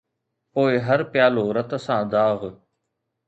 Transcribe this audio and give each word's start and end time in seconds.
پوءِ 0.51 0.71
هر 0.87 0.99
پيالو 1.11 1.43
رت 1.55 1.71
سان 1.85 2.03
داغ 2.11 2.39